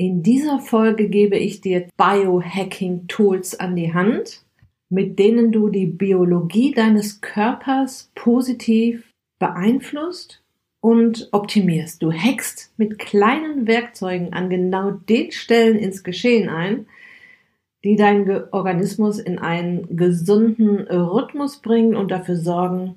[0.00, 4.44] In dieser Folge gebe ich dir Biohacking-Tools an die Hand,
[4.88, 10.40] mit denen du die Biologie deines Körpers positiv beeinflusst
[10.80, 12.00] und optimierst.
[12.00, 16.86] Du hackst mit kleinen Werkzeugen an genau den Stellen ins Geschehen ein,
[17.82, 22.94] die deinen Organismus in einen gesunden Rhythmus bringen und dafür sorgen,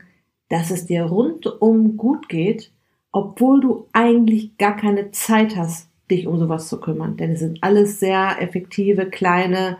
[0.50, 2.72] dass es dir rundum gut geht,
[3.12, 7.18] obwohl du eigentlich gar keine Zeit hast, dich um sowas zu kümmern.
[7.18, 9.78] Denn es sind alles sehr effektive, kleine,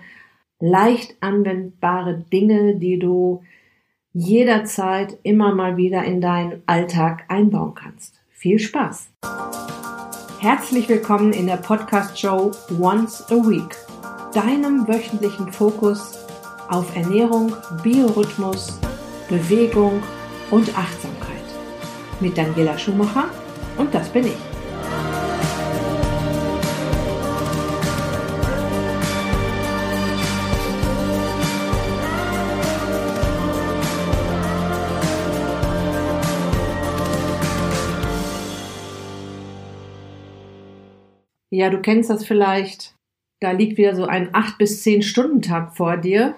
[0.60, 3.44] leicht anwendbare Dinge, die du
[4.14, 8.22] jederzeit immer mal wieder in deinen Alltag einbauen kannst.
[8.30, 9.10] Viel Spaß!
[10.40, 13.76] Herzlich willkommen in der Podcast-Show Once a Week,
[14.34, 16.18] deinem wöchentlichen Fokus
[16.68, 18.80] auf Ernährung, Biorhythmus,
[19.30, 20.02] Bewegung
[20.50, 21.38] und Achtsamkeit.
[22.20, 23.26] Mit Daniela Schumacher
[23.78, 24.51] und das bin ich.
[41.62, 42.96] Ja, du kennst das vielleicht.
[43.40, 46.34] Da liegt wieder so ein acht bis zehn Stunden Tag vor dir.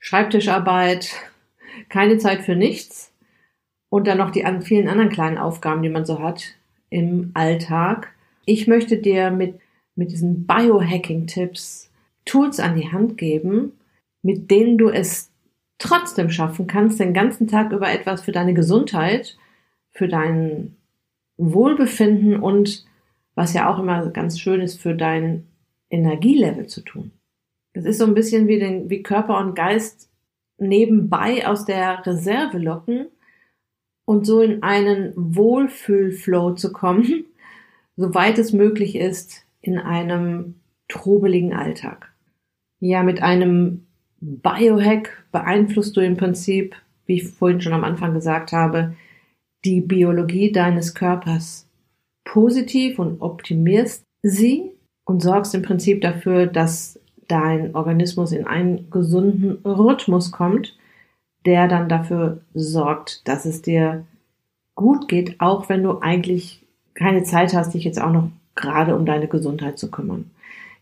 [0.00, 1.14] Schreibtischarbeit,
[1.88, 3.12] keine Zeit für nichts.
[3.90, 6.56] Und dann noch die vielen anderen kleinen Aufgaben, die man so hat
[6.90, 8.12] im Alltag.
[8.44, 9.60] Ich möchte dir mit,
[9.94, 11.88] mit diesen Biohacking-Tipps
[12.24, 13.78] Tools an die Hand geben,
[14.22, 15.30] mit denen du es
[15.78, 19.38] trotzdem schaffen kannst, den ganzen Tag über etwas für deine Gesundheit,
[19.92, 20.76] für dein
[21.36, 22.84] Wohlbefinden und
[23.38, 25.46] was ja auch immer ganz schön ist für dein
[25.90, 27.12] Energielevel zu tun.
[27.72, 30.10] Das ist so ein bisschen wie, den, wie Körper und Geist
[30.58, 33.06] nebenbei aus der Reserve locken
[34.04, 37.26] und so in einen Wohlfühlflow zu kommen,
[37.96, 40.56] soweit es möglich ist, in einem
[40.88, 42.12] trubeligen Alltag.
[42.80, 43.86] Ja, mit einem
[44.20, 46.74] Biohack beeinflusst du im Prinzip,
[47.06, 48.96] wie ich vorhin schon am Anfang gesagt habe,
[49.64, 51.67] die Biologie deines Körpers
[52.28, 54.70] positiv und optimierst sie
[55.04, 60.76] und sorgst im Prinzip dafür, dass dein Organismus in einen gesunden Rhythmus kommt,
[61.46, 64.04] der dann dafür sorgt, dass es dir
[64.74, 69.06] gut geht, auch wenn du eigentlich keine Zeit hast, dich jetzt auch noch gerade um
[69.06, 70.30] deine Gesundheit zu kümmern.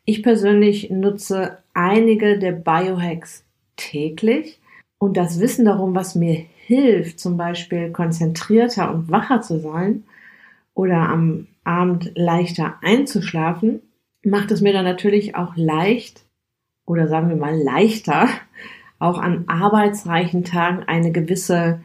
[0.04, 3.44] Ich persönlich nutze einige der Biohacks
[3.76, 4.58] täglich
[4.98, 10.04] und das Wissen darum, was mir hilft, zum Beispiel konzentrierter und wacher zu sein,
[10.76, 13.80] oder am Abend leichter einzuschlafen,
[14.22, 16.24] macht es mir dann natürlich auch leicht
[16.86, 18.28] oder sagen wir mal leichter,
[18.98, 21.80] auch an arbeitsreichen Tagen eine gewisse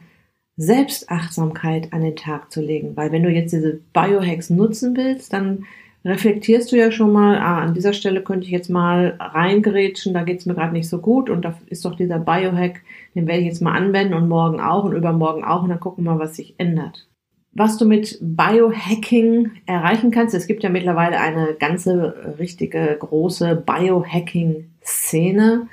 [0.56, 2.96] Selbstachtsamkeit an den Tag zu legen.
[2.96, 5.64] Weil wenn du jetzt diese Biohacks nutzen willst, dann
[6.04, 10.22] reflektierst du ja schon mal, ah, an dieser Stelle könnte ich jetzt mal reingerätschen, da
[10.22, 12.82] geht's mir gerade nicht so gut und da ist doch dieser Biohack,
[13.14, 16.04] den werde ich jetzt mal anwenden und morgen auch und übermorgen auch und dann gucken
[16.04, 17.08] wir mal, was sich ändert
[17.52, 20.34] was du mit Biohacking erreichen kannst.
[20.34, 25.68] Es gibt ja mittlerweile eine ganze richtige große Biohacking-Szene,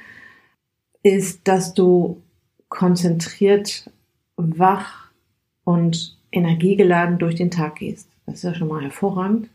[1.01, 2.22] ist, dass du
[2.68, 3.89] konzentriert,
[4.35, 5.09] wach
[5.63, 8.09] und energiegeladen durch den Tag gehst.
[8.25, 9.50] Das ist ja schon mal hervorragend.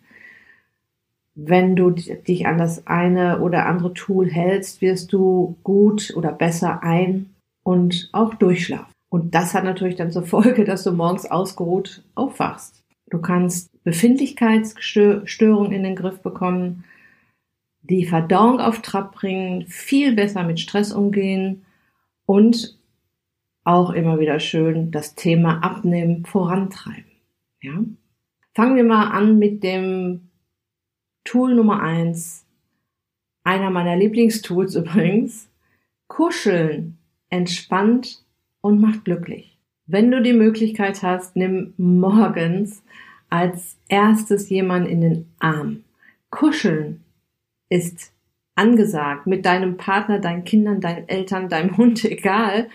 [1.35, 6.83] Wenn du dich an das eine oder andere Tool hältst, wirst du gut oder besser
[6.83, 8.94] ein und auch durchschlafen.
[9.15, 12.83] Und das hat natürlich dann zur Folge, dass du morgens ausgeruht aufwachst.
[13.11, 16.83] Du kannst Befindlichkeitsstörungen in den Griff bekommen,
[17.83, 21.65] die Verdauung auf Trab bringen, viel besser mit Stress umgehen
[22.27, 22.77] und
[23.63, 27.13] auch immer wieder schön das Thema Abnehmen vorantreiben.
[27.63, 27.85] Ja?
[28.53, 30.29] Fangen wir mal an mit dem
[31.23, 32.47] Tool Nummer eins,
[33.45, 35.49] einer meiner Lieblingstools übrigens.
[36.09, 36.99] Kuscheln
[37.31, 38.24] entspannt
[38.65, 39.59] und macht glücklich.
[39.87, 42.83] Wenn du die Möglichkeit hast, nimm morgens
[43.29, 45.85] als erstes jemand in den Arm.
[46.31, 47.03] Kuscheln
[47.69, 48.11] ist
[48.55, 52.71] angesagt mit deinem Partner, deinen Kindern, deinen Eltern, deinem Hund, egal.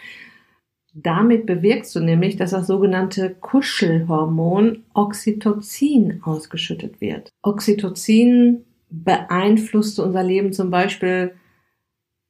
[0.94, 7.32] Damit bewirkst du nämlich, dass das sogenannte Kuschelhormon Oxytocin ausgeschüttet wird.
[7.42, 11.34] Oxytocin beeinflusst unser Leben zum Beispiel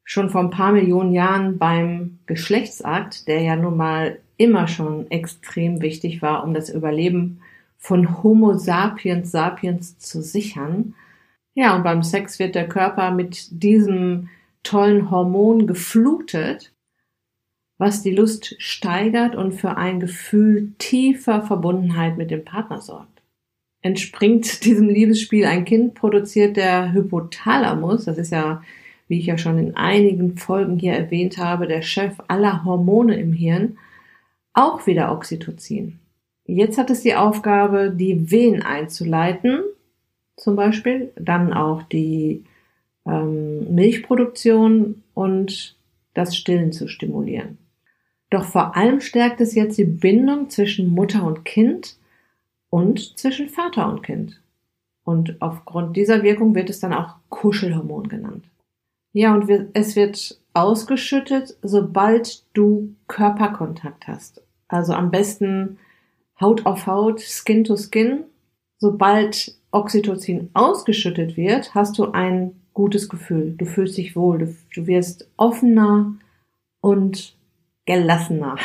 [0.10, 5.84] schon vor ein paar Millionen Jahren beim Geschlechtsakt, der ja nun mal immer schon extrem
[5.84, 7.42] wichtig war, um das Überleben
[7.78, 10.96] von Homo sapiens sapiens zu sichern.
[11.54, 14.30] Ja, und beim Sex wird der Körper mit diesem
[14.64, 16.74] tollen Hormon geflutet,
[17.78, 23.22] was die Lust steigert und für ein Gefühl tiefer Verbundenheit mit dem Partner sorgt.
[23.84, 28.64] entspringt diesem Liebesspiel ein Kind, produziert der Hypothalamus, das ist ja,
[29.10, 33.34] wie ich ja schon in einigen Folgen hier erwähnt habe, der Chef aller Hormone im
[33.34, 33.78] Hirn,
[34.54, 36.00] auch wieder Oxytocin.
[36.46, 39.62] Jetzt hat es die Aufgabe, die Wehen einzuleiten,
[40.38, 42.46] zum Beispiel, dann auch die
[43.06, 45.76] ähm, Milchproduktion und
[46.14, 47.58] das Stillen zu stimulieren.
[48.30, 51.98] Doch vor allem stärkt es jetzt die Bindung zwischen Mutter und Kind
[52.70, 54.42] und zwischen Vater und Kind.
[55.04, 58.46] Und aufgrund dieser Wirkung wird es dann auch Kuschelhormon genannt.
[59.12, 64.42] Ja, und es wird ausgeschüttet, sobald du Körperkontakt hast.
[64.68, 65.80] Also am besten
[66.40, 68.26] Haut auf Haut, Skin to Skin.
[68.78, 73.56] Sobald Oxytocin ausgeschüttet wird, hast du ein gutes Gefühl.
[73.58, 76.14] Du fühlst dich wohl, du, du wirst offener
[76.82, 77.36] und
[77.86, 78.58] gelassener.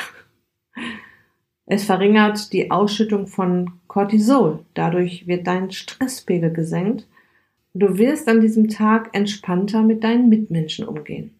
[1.66, 4.64] Es verringert die Ausschüttung von Cortisol.
[4.74, 7.08] Dadurch wird dein Stresspegel gesenkt.
[7.74, 11.34] Du wirst an diesem Tag entspannter mit deinen Mitmenschen umgehen.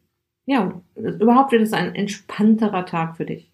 [0.46, 3.50] Ja, überhaupt wird es ein entspannterer Tag für dich.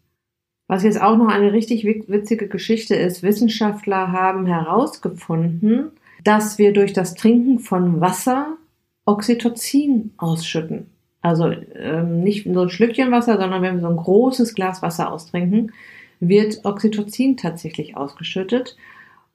[0.66, 5.90] Was jetzt auch noch eine richtig witzige Geschichte ist, Wissenschaftler haben herausgefunden,
[6.24, 8.56] dass wir durch das Trinken von Wasser
[9.04, 10.86] Oxytocin ausschütten.
[11.22, 15.12] Also ähm, nicht so ein Schlückchen Wasser, sondern wenn wir so ein großes Glas Wasser
[15.12, 15.72] austrinken,
[16.20, 18.76] wird Oxytocin tatsächlich ausgeschüttet.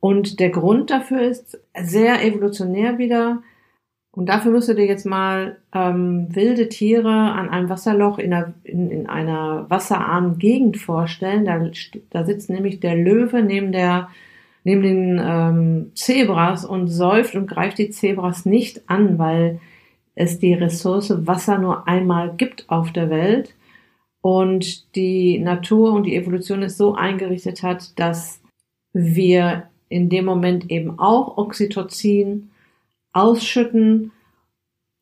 [0.06, 3.42] Und der Grund dafür ist sehr evolutionär wieder.
[4.12, 8.92] Und dafür müsst ihr jetzt mal ähm, wilde Tiere an einem Wasserloch in einer, in,
[8.92, 11.44] in einer wasserarmen Gegend vorstellen.
[11.44, 11.60] Da,
[12.12, 14.10] da sitzt nämlich der Löwe neben der
[14.64, 19.60] neben den ähm, Zebras und säuft und greift die Zebras nicht an, weil
[20.14, 23.56] es die Ressource Wasser nur einmal gibt auf der Welt
[24.22, 28.40] und die Natur und die Evolution es so eingerichtet hat, dass
[28.94, 29.64] wir
[29.96, 32.50] in dem Moment eben auch Oxytocin
[33.14, 34.12] ausschütten,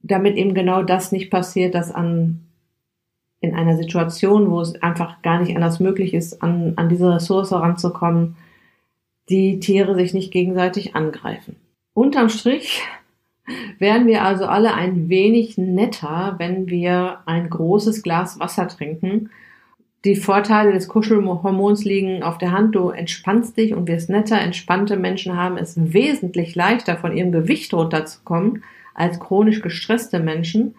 [0.04, 2.42] damit eben genau das nicht passiert, dass an
[3.40, 7.52] in einer Situation, wo es einfach gar nicht anders möglich ist, an, an diese Ressource
[7.52, 8.36] ranzukommen,
[9.30, 11.56] die Tiere sich nicht gegenseitig angreifen.
[11.96, 12.84] Unterm Strich
[13.80, 19.32] wären wir also alle ein wenig netter, wenn wir ein großes Glas Wasser trinken.
[20.06, 22.76] Die Vorteile des Kuschelhormons liegen auf der Hand.
[22.76, 24.38] Du entspannst dich und wirst netter.
[24.40, 28.64] Entspannte Menschen haben es wesentlich leichter, von ihrem Gewicht runterzukommen,
[28.94, 30.76] als chronisch gestresste Menschen.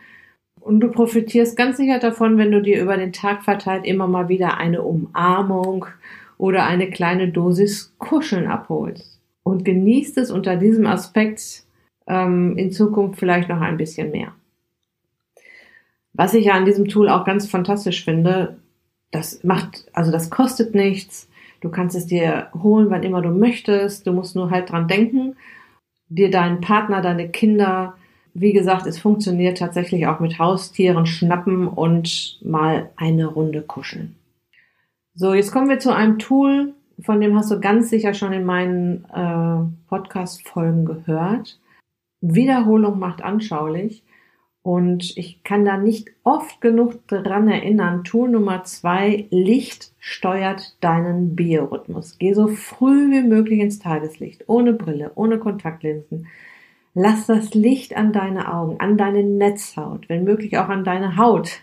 [0.60, 4.28] Und du profitierst ganz sicher davon, wenn du dir über den Tag verteilt immer mal
[4.28, 5.86] wieder eine Umarmung
[6.36, 9.20] oder eine kleine Dosis Kuscheln abholst.
[9.42, 11.64] Und genießt es unter diesem Aspekt
[12.06, 14.32] ähm, in Zukunft vielleicht noch ein bisschen mehr.
[16.12, 18.58] Was ich ja an diesem Tool auch ganz fantastisch finde,
[19.14, 21.28] das macht, also das kostet nichts.
[21.61, 24.06] Du kannst es dir holen, wann immer du möchtest.
[24.06, 25.37] Du musst nur halt dran denken,
[26.08, 27.94] dir deinen Partner, deine Kinder,
[28.34, 34.16] wie gesagt, es funktioniert tatsächlich auch mit Haustieren schnappen und mal eine Runde kuscheln.
[35.14, 38.44] So, jetzt kommen wir zu einem Tool, von dem hast du ganz sicher schon in
[38.44, 41.60] meinen äh, Podcast-Folgen gehört.
[42.20, 44.02] Wiederholung macht anschaulich.
[44.64, 48.02] Und ich kann da nicht oft genug dran erinnern.
[48.02, 52.16] Tool Nummer zwei, Licht steuert deinen Biorhythmus.
[52.19, 56.28] Geh so früh wie möglich ins Tageslicht, ohne Brille, ohne Kontaktlinsen.
[56.94, 61.60] Lass das Licht an deine Augen, an deine Netzhaut, wenn möglich auch an deine Haut.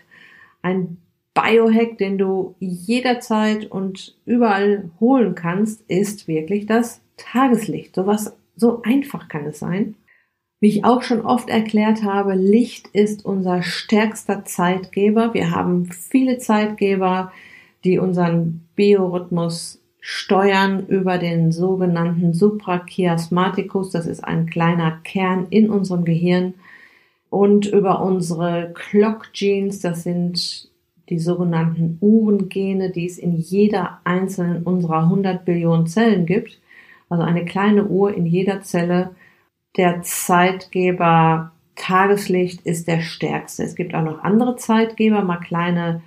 [0.62, 0.98] Ein
[1.34, 7.96] Biohack, den du jederzeit und überall holen kannst, ist wirklich das Tageslicht.
[7.96, 9.96] So was, so einfach kann es sein.
[10.62, 15.34] Wie ich auch schon oft erklärt habe, Licht ist unser stärkster Zeitgeber.
[15.34, 17.32] Wir haben viele Zeitgeber,
[17.82, 23.90] die unseren Biorhythmus steuern über den sogenannten Suprachiasmaticus.
[23.90, 26.54] Das ist ein kleiner Kern in unserem Gehirn
[27.28, 29.80] und über unsere Clock Genes.
[29.80, 30.70] Das sind
[31.08, 36.60] die sogenannten Uhrengene, die es in jeder einzelnen unserer 100 Billionen Zellen gibt.
[37.08, 39.10] Also eine kleine Uhr in jeder Zelle
[39.76, 43.62] der Zeitgeber Tageslicht ist der stärkste.
[43.62, 46.02] Es gibt auch noch andere Zeitgeber, mal kleine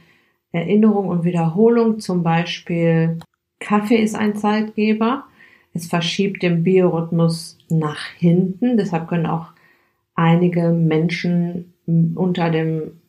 [0.52, 2.00] Erinnerung und Wiederholung.
[2.00, 3.20] Zum Beispiel
[3.60, 5.26] Kaffee ist ein Zeitgeber.
[5.74, 8.78] Es verschiebt den Biorhythmus nach hinten.
[8.78, 9.48] Deshalb können auch
[10.14, 11.74] einige Menschen
[12.16, 13.02] unter dem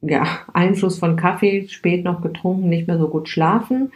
[0.00, 3.92] ja, Einfluss von Kaffee spät noch getrunken nicht mehr so gut schlafen.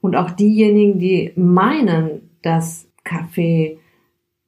[0.00, 3.78] Und auch diejenigen, die meinen, dass Kaffee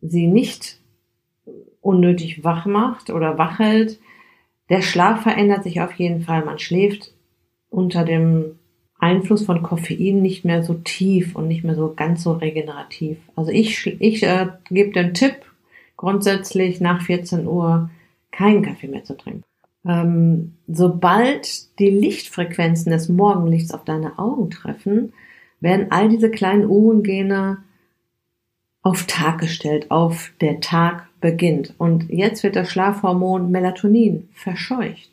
[0.02, 0.79] sie nicht
[1.80, 3.98] unnötig wach macht oder wach hält.
[4.68, 6.44] Der Schlaf verändert sich auf jeden Fall.
[6.44, 7.12] Man schläft
[7.70, 8.58] unter dem
[8.98, 13.18] Einfluss von Koffein nicht mehr so tief und nicht mehr so ganz so regenerativ.
[13.34, 15.36] Also ich, ich äh, gebe den Tipp,
[15.96, 17.90] grundsätzlich nach 14 Uhr
[18.30, 19.42] keinen Kaffee mehr zu trinken.
[19.86, 25.14] Ähm, sobald die Lichtfrequenzen des Morgenlichts auf deine Augen treffen,
[25.60, 27.58] werden all diese kleinen Uhengene
[28.82, 31.74] auf Tag gestellt, auf der Tag beginnt.
[31.78, 35.10] Und jetzt wird das Schlafhormon Melatonin verscheucht.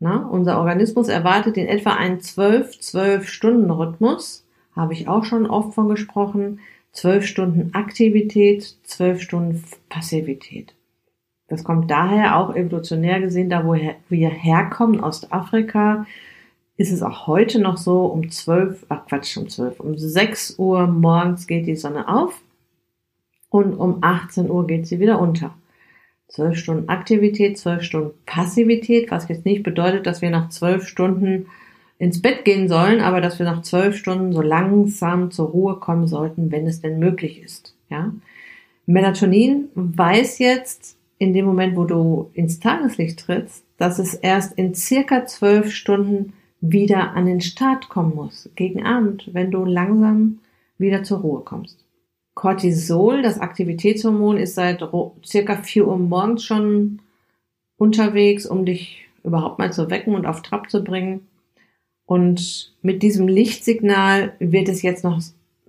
[0.00, 6.60] Na, unser Organismus erwartet in etwa einen 12-12-Stunden-Rhythmus, habe ich auch schon oft von gesprochen.
[6.92, 10.74] 12 Stunden Aktivität, 12 Stunden Passivität.
[11.48, 16.06] Das kommt daher auch evolutionär gesehen, da wo wir herkommen, Ostafrika,
[16.76, 20.86] ist es auch heute noch so, um 12, ach Quatsch, um 12, um 6 Uhr
[20.86, 22.40] morgens geht die Sonne auf
[23.50, 25.54] und um 18 Uhr geht sie wieder unter.
[26.28, 31.46] 12 Stunden Aktivität, 12 Stunden Passivität, was jetzt nicht bedeutet, dass wir nach 12 Stunden
[31.98, 36.06] ins Bett gehen sollen, aber dass wir nach 12 Stunden so langsam zur Ruhe kommen
[36.06, 37.74] sollten, wenn es denn möglich ist.
[37.88, 38.12] Ja?
[38.86, 44.74] Melatonin weiß jetzt, in dem Moment, wo du ins Tageslicht trittst, dass es erst in
[44.74, 50.38] circa zwölf Stunden wieder an den Start kommen muss, gegen Abend, wenn du langsam
[50.78, 51.84] wieder zur Ruhe kommst.
[52.38, 54.88] Cortisol, das Aktivitätshormon, ist seit
[55.26, 57.00] circa vier Uhr morgens schon
[57.78, 61.26] unterwegs, um dich überhaupt mal zu wecken und auf Trab zu bringen.
[62.06, 65.24] Und mit diesem Lichtsignal wird es jetzt noch ein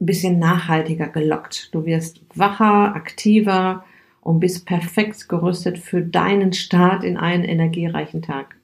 [0.06, 1.74] bisschen nachhaltiger gelockt.
[1.74, 3.84] Du wirst wacher, aktiver,
[4.22, 8.58] und bist perfekt gerüstet für deinen Start in einen energiereichen Tag.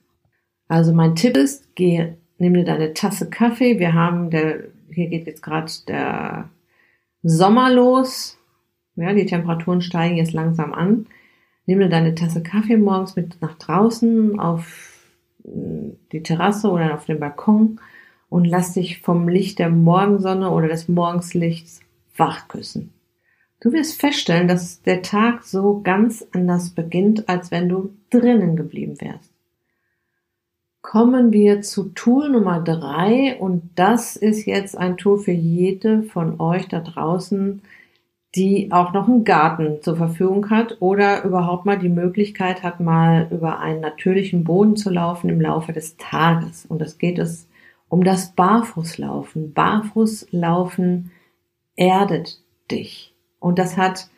[0.68, 3.80] Also mein Tipp ist, geh, nimm dir deine Tasse Kaffee.
[3.80, 6.50] Wir haben der, hier geht jetzt gerade der
[7.28, 8.38] Sommer los.
[8.94, 11.06] Ja, die Temperaturen steigen jetzt langsam an.
[11.66, 15.02] Nimm dir deine Tasse Kaffee morgens mit nach draußen auf
[15.44, 17.80] hm, die Terrasse oder auf den Balkon
[18.28, 21.80] und lass dich vom Licht der Morgensonne oder des Morgenslichts
[22.16, 22.92] wach küssen.
[23.60, 29.00] Du wirst feststellen, dass der Tag so ganz anders beginnt, als wenn du drinnen geblieben
[29.00, 29.32] wärst.
[30.86, 36.40] Kommen wir zu Tool Nummer drei und das ist jetzt ein Tool für jede von
[36.40, 37.60] euch da draußen,
[38.36, 43.26] die auch noch einen Garten zur Verfügung hat oder überhaupt mal die Möglichkeit hat, mal
[43.32, 46.66] über einen natürlichen Boden zu laufen im Laufe des Tages.
[46.66, 47.48] Und es geht es
[47.88, 49.54] um das Barfußlaufen.
[49.54, 51.10] Barfußlaufen
[51.74, 52.38] erdet
[52.70, 53.12] dich.
[53.40, 54.08] Und das hat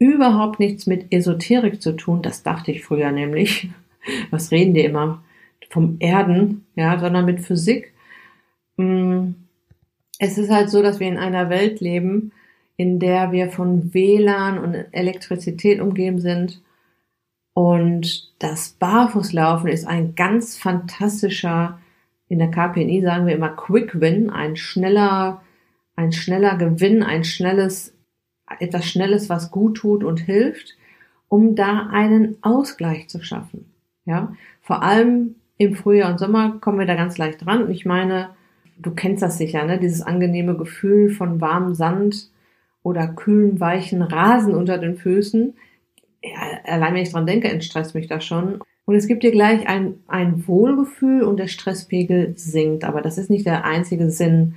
[0.00, 2.22] überhaupt nichts mit Esoterik zu tun.
[2.22, 3.70] Das dachte ich früher nämlich.
[4.32, 5.22] Was reden die immer?
[5.68, 7.94] Vom Erden, ja, sondern mit Physik.
[8.76, 9.30] Mm,
[10.18, 12.32] es ist halt so, dass wir in einer Welt leben,
[12.76, 16.62] in der wir von WLAN und Elektrizität umgeben sind.
[17.52, 21.80] Und das Barfußlaufen ist ein ganz fantastischer,
[22.28, 25.42] in der KPNI sagen wir immer Quick Win, ein schneller,
[25.96, 27.94] ein schneller Gewinn, ein schnelles
[28.58, 30.76] etwas Schnelles, was gut tut und hilft,
[31.28, 33.72] um da einen Ausgleich zu schaffen.
[34.04, 37.64] Ja, vor allem im Frühjahr und Sommer kommen wir da ganz leicht dran.
[37.64, 38.30] Und ich meine,
[38.78, 39.78] du kennst das sicher, ne?
[39.78, 42.30] Dieses angenehme Gefühl von warmem Sand
[42.82, 45.54] oder kühlen, weichen Rasen unter den Füßen.
[46.22, 48.60] Ja, allein wenn ich dran denke, entstresst mich das schon.
[48.84, 52.84] Und es gibt dir gleich ein, ein Wohlgefühl und der Stresspegel sinkt.
[52.84, 54.54] Aber das ist nicht der einzige Sinn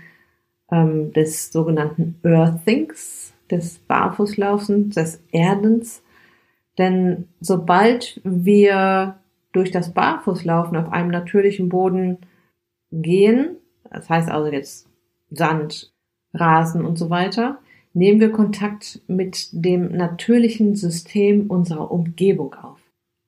[0.71, 6.01] ähm, des sogenannten Earthings, des Barfußlaufens, des Erdens.
[6.77, 9.15] Denn sobald wir
[9.51, 12.19] durch das Barfußlaufen auf einem natürlichen Boden
[12.91, 13.57] gehen,
[13.89, 14.89] das heißt also jetzt
[15.29, 15.91] Sand,
[16.33, 17.59] Rasen und so weiter,
[17.93, 22.79] nehmen wir Kontakt mit dem natürlichen System unserer Umgebung auf.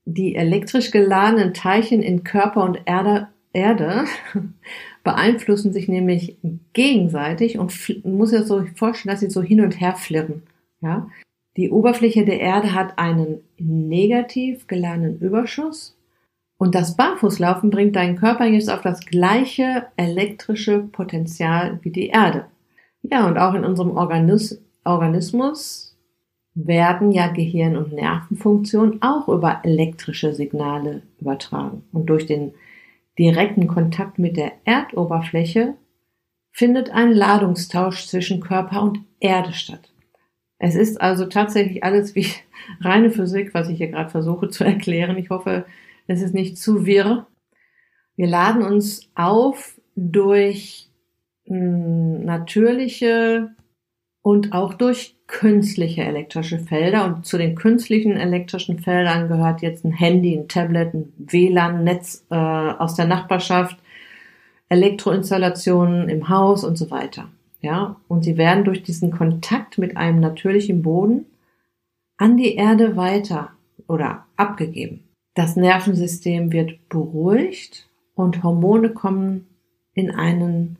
[0.06, 4.06] Die elektrisch geladenen Teilchen in Körper und Erde, Erde
[5.04, 6.38] beeinflussen sich nämlich
[6.74, 10.44] gegenseitig und muss ja so vorstellen, dass sie so hin und her flirren.
[10.82, 11.10] Ja?
[11.56, 15.96] Die Oberfläche der Erde hat einen negativ geladenen Überschuss
[16.64, 22.46] und das Barfußlaufen bringt deinen Körper jetzt auf das gleiche elektrische Potenzial wie die Erde.
[23.02, 25.98] Ja, und auch in unserem Organis Organismus
[26.56, 31.84] werden ja Gehirn- und Nervenfunktionen auch über elektrische Signale übertragen.
[31.92, 32.54] Und durch den
[33.20, 35.74] direkten Kontakt mit der Erdoberfläche
[36.54, 39.92] findet ein Ladungstausch zwischen Körper und Erde statt.
[40.60, 42.28] Es ist also tatsächlich alles wie
[42.80, 45.18] reine Physik, was ich hier gerade versuche zu erklären.
[45.18, 45.66] Ich hoffe,
[46.08, 47.28] es ist nicht zu wirr.
[48.16, 50.90] Wir laden uns auf durch
[51.46, 53.56] hm, natürliche
[54.22, 57.06] und auch durch künstliche elektrische Felder.
[57.06, 62.36] Und zu den künstlichen elektrischen Feldern gehört jetzt ein Handy, ein Tablet, ein WLAN-Netz äh,
[62.36, 63.78] aus der Nachbarschaft.
[64.70, 67.30] Elektroinstallationen im Haus und so weiter.
[67.62, 71.26] Ja, und sie werden durch diesen Kontakt mit einem natürlichen Boden
[72.18, 73.52] an die Erde weiter
[73.88, 75.03] oder abgegeben.
[75.36, 79.48] Das Nervensystem wird beruhigt und Hormone kommen
[79.94, 80.78] in einen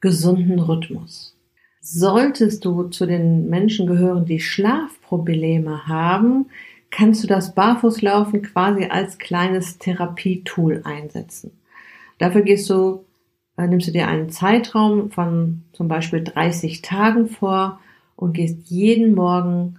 [0.00, 1.36] gesunden Rhythmus.
[1.80, 6.50] Solltest du zu den Menschen gehören, die Schlafprobleme haben,
[6.90, 11.52] kannst du das Barfußlaufen quasi als kleines Therapietool einsetzen.
[12.18, 13.04] Dafür gehst du,
[13.56, 17.80] äh, nimmst du dir einen Zeitraum von zum Beispiel 30 Tagen vor
[18.16, 19.78] und gehst jeden Morgen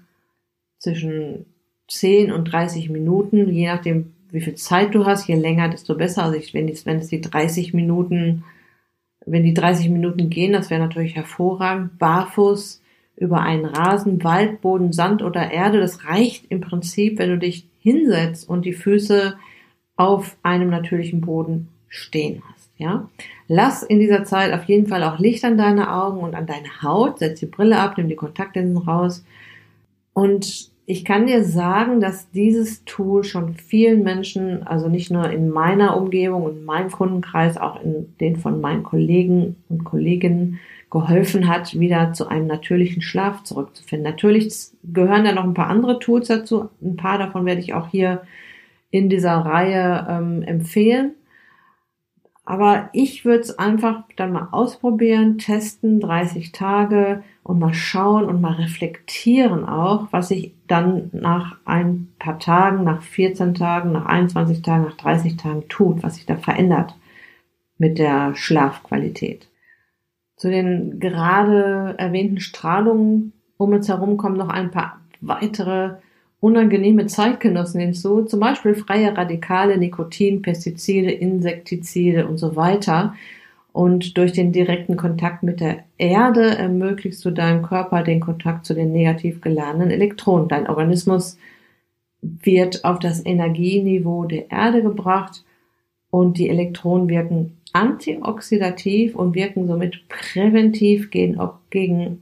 [0.80, 1.46] zwischen
[1.90, 6.24] 10 und 30 Minuten, je nachdem, wie viel Zeit du hast, je länger, desto besser.
[6.24, 8.44] Also ich, wenn, es, wenn es die 30 Minuten,
[9.26, 12.82] wenn die 30 Minuten gehen, das wäre natürlich hervorragend, barfuß
[13.18, 15.80] über einen Rasen, Waldboden, Sand oder Erde.
[15.80, 19.38] Das reicht im Prinzip, wenn du dich hinsetzt und die Füße
[19.98, 22.70] auf einem natürlichen Boden stehen hast.
[22.78, 23.10] Ja,
[23.50, 26.82] lass in dieser Zeit auf jeden Fall auch Licht an deine Augen und an deine
[26.82, 27.20] Haut.
[27.20, 29.26] Setz die Brille ab, nimm die Kontaktlinsen raus
[30.14, 35.52] und ich kann dir sagen, dass dieses Tool schon vielen Menschen, also nicht nur in
[35.52, 41.80] meiner Umgebung und meinem Kundenkreis, auch in den von meinen Kollegen und Kolleginnen geholfen hat,
[41.80, 44.12] wieder zu einem natürlichen Schlaf zurückzufinden.
[44.12, 46.70] Natürlich gehören da noch ein paar andere Tools dazu.
[46.82, 48.24] Ein paar davon werde ich auch hier
[48.90, 51.12] in dieser Reihe ähm, empfehlen.
[52.46, 58.42] Aber ich würde es einfach dann mal ausprobieren, testen, 30 Tage und mal schauen und
[58.42, 64.62] mal reflektieren auch, was sich dann nach ein paar Tagen, nach 14 Tagen, nach 21
[64.62, 66.96] Tagen, nach 30 Tagen tut, was sich da verändert
[67.78, 69.48] mit der Schlafqualität.
[70.36, 75.96] Zu den gerade erwähnten Strahlungen um uns herum kommen noch ein paar weitere
[76.40, 83.16] unangenehme Zeitgenossen hinzu, zum Beispiel freie Radikale, Nikotin, Pestizide, Insektizide und so weiter.
[83.72, 88.74] Und durch den direkten Kontakt mit der Erde ermöglichst du deinem Körper den Kontakt zu
[88.74, 90.48] den negativ geladenen Elektronen.
[90.48, 91.38] Dein Organismus
[92.22, 95.44] wird auf das Energieniveau der Erde gebracht
[96.10, 101.40] und die Elektronen wirken antioxidativ und wirken somit präventiv gegen,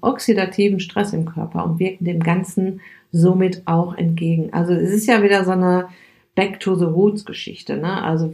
[0.01, 2.81] oxidativen Stress im Körper und wirken dem Ganzen
[3.13, 4.51] somit auch entgegen.
[4.51, 5.87] Also es ist ja wieder so eine
[6.35, 8.03] Back to the Roots Geschichte, ne?
[8.03, 8.33] Also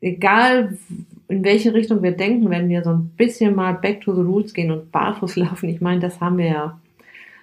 [0.00, 0.76] egal
[1.28, 4.54] in welche Richtung wir denken, wenn wir so ein bisschen mal Back to the Roots
[4.54, 6.80] gehen und barfuß laufen, ich meine, das haben wir ja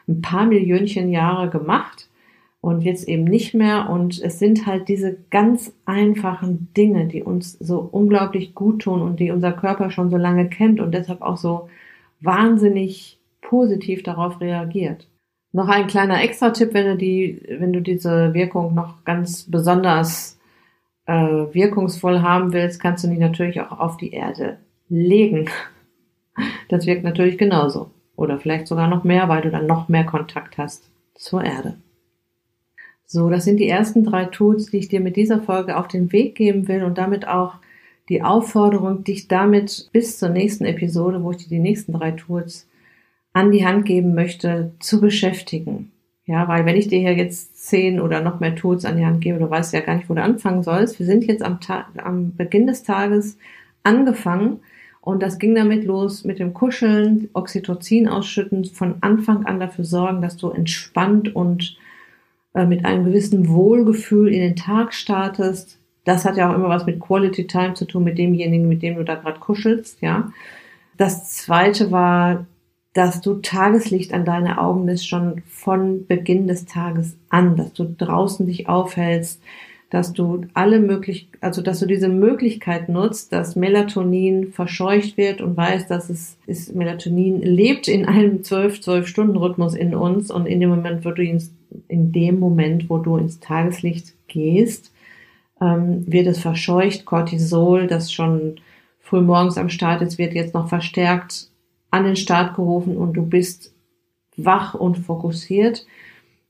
[0.08, 2.10] ein paar Millionchen Jahre gemacht
[2.62, 3.90] und jetzt eben nicht mehr.
[3.90, 9.20] Und es sind halt diese ganz einfachen Dinge, die uns so unglaublich gut tun und
[9.20, 11.70] die unser Körper schon so lange kennt und deshalb auch so
[12.22, 15.08] wahnsinnig positiv darauf reagiert.
[15.52, 20.35] Noch ein kleiner Extra-Tipp, wenn du die, wenn du diese Wirkung noch ganz besonders
[21.06, 24.58] äh, wirkungsvoll haben willst, kannst du die natürlich auch auf die Erde
[24.90, 25.50] legen.
[26.68, 27.92] Das wirkt natürlich genauso.
[28.18, 31.78] Oder vielleicht sogar noch mehr, weil du dann noch mehr Kontakt hast zur Erde.
[33.06, 36.12] So, das sind die ersten drei Tools, die ich dir mit dieser Folge auf den
[36.12, 37.54] Weg geben will und damit auch
[38.10, 42.68] die Aufforderung, dich damit bis zur nächsten Episode, wo ich dir die nächsten drei Tools
[43.34, 45.92] an die Hand geben möchte, zu beschäftigen.
[46.28, 49.22] Ja, weil wenn ich dir hier jetzt zehn oder noch mehr Tools an die Hand
[49.22, 50.98] gebe, du weißt ja gar nicht, wo du anfangen sollst.
[50.98, 53.38] Wir sind jetzt am, Tag, am Beginn des Tages
[53.84, 54.62] angefangen
[55.02, 60.24] und das ging damit los mit dem Kuscheln, Oxytocin ausschütten, von Anfang an dafür sorgen,
[60.24, 61.78] dass du entspannt und
[62.56, 65.78] äh, mit einem gewissen Wohlgefühl in den Tag startest.
[66.06, 68.96] Das hat ja auch immer was mit Quality Time zu tun, mit demjenigen, mit dem
[68.96, 70.32] du da gerade kuschelst, ja.
[70.98, 72.48] Das zweite war,
[72.96, 77.84] dass du Tageslicht an deine Augen lässt schon von Beginn des Tages an, dass du
[77.84, 79.42] draußen dich aufhältst,
[79.90, 85.58] dass du alle möglich, also dass du diese Möglichkeit nutzt, dass Melatonin verscheucht wird und
[85.58, 90.46] weißt, dass es ist, Melatonin lebt in einem 12, 12 Stunden Rhythmus in uns und
[90.46, 91.54] in dem Moment, wo du ins
[91.90, 94.94] in dem Moment, wo du ins Tageslicht gehst,
[95.60, 97.04] ähm, wird es verscheucht.
[97.04, 98.56] Cortisol, das schon
[99.02, 101.50] früh morgens am Start ist, wird jetzt noch verstärkt
[101.92, 103.74] an den Start gerufen und du bist
[104.38, 105.86] wach und fokussiert.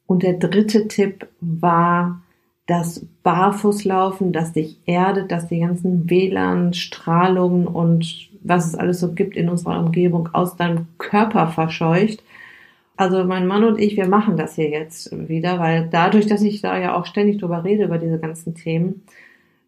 [0.08, 2.22] Und der dritte Tipp war
[2.68, 9.14] das Barfußlaufen, das dich erdet, das die ganzen WLAN, Strahlungen und was es alles so
[9.14, 12.24] gibt in unserer Umgebung aus deinem Körper verscheucht
[12.98, 16.62] also mein Mann und ich, wir machen das hier jetzt wieder, weil dadurch, dass ich
[16.62, 19.04] da ja auch ständig drüber rede, über diese ganzen Themen,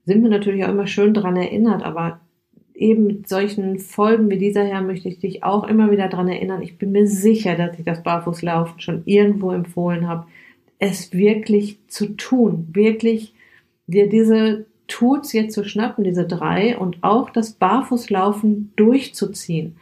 [0.06, 2.21] sind wir natürlich auch immer schön dran erinnert, aber
[2.77, 6.61] eben mit solchen Folgen wie dieser her möchte ich dich auch immer wieder dran erinnern.
[6.61, 10.27] Ich bin mir sicher, dass ich das Barfußlaufen schon irgendwo empfohlen habe,
[10.79, 13.33] es wirklich zu tun, wirklich
[13.87, 19.75] dir diese Tools jetzt zu schnappen, diese drei, und auch das Barfußlaufen durchzuziehen.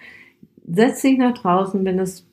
[0.65, 2.25] Setz dich nach draußen, wenn es,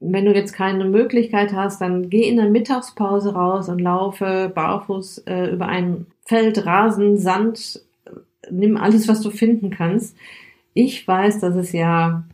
[0.00, 5.18] wenn du jetzt keine Möglichkeit hast, dann geh in der Mittagspause raus und laufe barfuß
[5.26, 7.87] äh, über ein Feld, Rasen, Sand,
[8.50, 10.16] nimm alles, was du finden kannst.
[10.74, 12.24] Ich weiß, dass es ja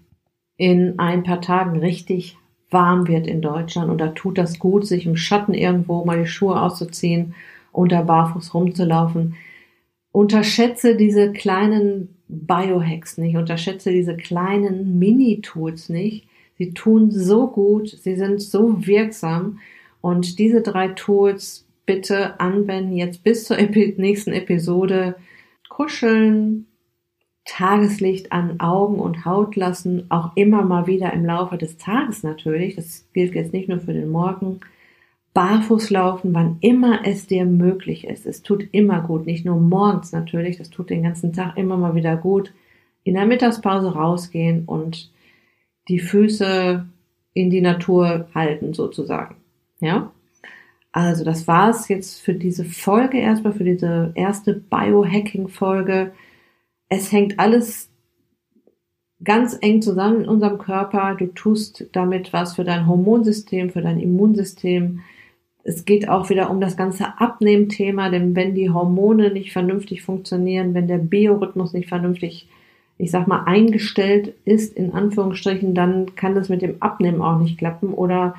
[0.57, 2.37] in ein paar Tagen richtig
[2.70, 6.29] warm wird in Deutschland und da tut das gut, sich im Schatten irgendwo mal die
[6.29, 7.35] Schuhe auszuziehen
[7.72, 9.37] und da barfuß rumzulaufen.
[10.12, 16.27] Unterschätze diese kleinen Biohacks nicht, unterschätze diese kleinen Mini-Tools nicht.
[16.59, 19.59] Sie tun so gut, sie sind so wirksam
[20.00, 25.16] und diese drei Tools bitte anwenden jetzt bis zur nächsten Episode.
[25.74, 26.66] Kuscheln,
[27.44, 32.76] Tageslicht an Augen und Haut lassen, auch immer mal wieder im Laufe des Tages natürlich,
[32.76, 34.60] das gilt jetzt nicht nur für den Morgen,
[35.32, 38.24] barfuß laufen, wann immer es dir möglich ist.
[38.24, 41.96] Es tut immer gut, nicht nur morgens natürlich, das tut den ganzen Tag immer mal
[41.96, 42.54] wieder gut.
[43.02, 45.10] In der Mittagspause rausgehen und
[45.88, 46.87] die Füße
[47.32, 49.34] in die Natur halten sozusagen.
[49.80, 50.12] Ja?
[50.96, 56.12] Also das war's jetzt für diese Folge erstmal, für diese erste Biohacking-Folge.
[56.88, 57.90] Es hängt alles
[59.24, 61.16] ganz eng zusammen in unserem Körper.
[61.16, 65.00] Du tust damit was für dein Hormonsystem, für dein Immunsystem.
[65.64, 70.74] Es geht auch wieder um das ganze Abnehmthema, denn wenn die Hormone nicht vernünftig funktionieren,
[70.74, 72.48] wenn der Biorhythmus nicht vernünftig,
[72.98, 77.59] ich sag mal, eingestellt ist, in Anführungsstrichen, dann kann das mit dem Abnehmen auch nicht
[77.59, 77.92] klappen.
[77.92, 78.37] Oder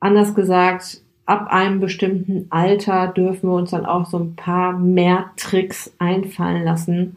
[0.00, 5.30] anders gesagt, ab einem bestimmten Alter dürfen wir uns dann auch so ein paar mehr
[5.36, 7.16] Tricks einfallen lassen,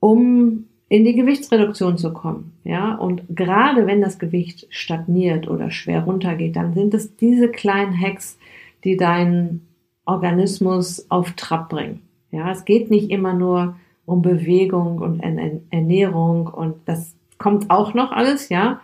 [0.00, 2.52] um in die Gewichtsreduktion zu kommen.
[2.64, 7.98] Ja, und gerade wenn das Gewicht stagniert oder schwer runtergeht, dann sind es diese kleinen
[7.98, 8.38] Hacks,
[8.82, 9.68] die deinen
[10.04, 12.02] Organismus auf Trab bringen.
[12.32, 18.10] Ja, es geht nicht immer nur um Bewegung und Ernährung und das kommt auch noch
[18.10, 18.80] alles, ja.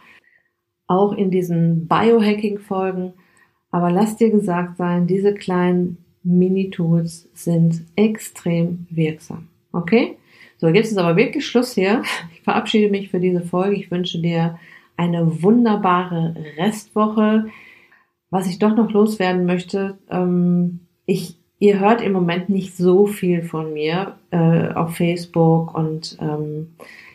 [0.86, 3.14] Auch in diesen Biohacking-Folgen
[3.76, 9.48] aber lass dir gesagt sein, diese kleinen Mini-Tools sind extrem wirksam.
[9.70, 10.16] Okay?
[10.56, 12.02] So, jetzt ist aber wirklich Schluss hier.
[12.32, 13.76] Ich verabschiede mich für diese Folge.
[13.76, 14.58] Ich wünsche dir
[14.96, 17.48] eine wunderbare Restwoche.
[18.30, 23.42] Was ich doch noch loswerden möchte, ähm, ich, ihr hört im Moment nicht so viel
[23.42, 26.68] von mir äh, auf Facebook und ähm,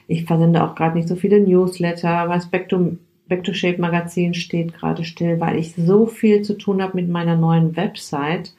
[0.08, 2.28] ich versende auch gerade nicht so viele Newsletter.
[2.28, 3.00] Bei Spektrum
[3.32, 7.08] Back to Shape Magazin steht gerade still, weil ich so viel zu tun habe mit
[7.08, 8.54] meiner neuen Website.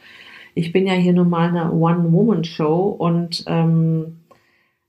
[0.55, 4.21] Ich bin ja hier nun mal eine One-Woman-Show und ähm,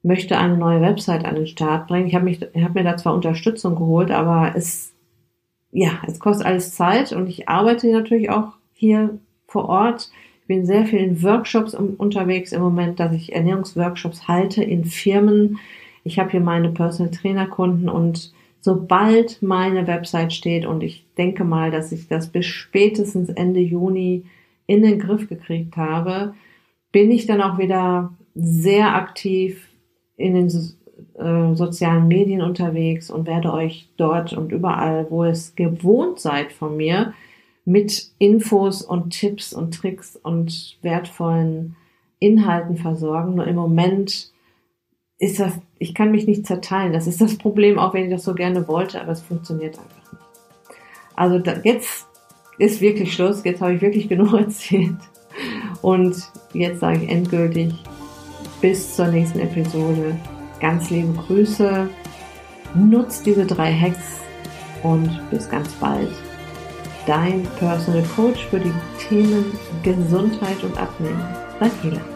[0.02, 2.08] möchte eine neue Website an den Start bringen.
[2.08, 4.93] Ich habe habe mir da zwar Unterstützung geholt, aber es,
[5.74, 10.12] ja, es kostet alles Zeit und ich arbeite natürlich auch hier vor Ort.
[10.43, 15.60] Ich bin sehr vielen Workshops unterwegs im Moment, dass ich Ernährungsworkshops halte in Firmen.
[16.06, 18.32] Ich habe hier meine Personal Trainer Kunden und
[18.63, 24.23] sobald meine Website steht und ich denke mal, dass ich das bis spätestens Ende Juni
[24.67, 26.34] in den Griff gekriegt habe,
[26.93, 29.67] bin ich dann auch wieder sehr aktiv
[30.15, 36.21] in den äh, sozialen Medien unterwegs und werde euch dort und überall, wo es gewohnt
[36.21, 37.13] seid von mir,
[37.65, 41.76] mit Infos und Tipps und Tricks und wertvollen
[42.19, 43.36] Inhalten versorgen.
[43.36, 44.32] Nur im Moment
[45.19, 46.93] ist das, ich kann mich nicht zerteilen.
[46.93, 50.13] Das ist das Problem, auch wenn ich das so gerne wollte, aber es funktioniert einfach
[50.13, 50.24] nicht.
[51.15, 52.08] Also da, jetzt
[52.58, 54.96] ist wirklich Schluss, jetzt habe ich wirklich genug erzählt.
[55.82, 56.15] Und
[56.54, 57.74] jetzt sage ich endgültig
[58.62, 60.15] bis zur nächsten Episode.
[60.62, 61.89] Ganz liebe Grüße.
[62.76, 64.22] Nutzt diese drei Hacks
[64.84, 66.12] und bis ganz bald.
[67.06, 68.72] Dein Personal Coach für die
[69.10, 69.46] Themen
[69.84, 71.22] Gesundheit und Abnehmen.
[71.60, 72.12] Daniela.